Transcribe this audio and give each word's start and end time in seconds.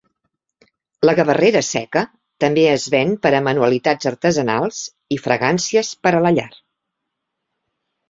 La 1.09 1.13
gavarrera 1.19 1.61
seca 1.67 2.03
també 2.45 2.65
es 2.71 2.89
ven 2.95 3.13
per 3.27 3.33
a 3.35 3.43
manualitats 3.51 4.11
artesanals 4.15 4.83
i 5.19 5.23
fragàncies 5.29 5.95
per 6.05 6.17
a 6.19 6.27
la 6.29 6.37
llar. 6.41 6.53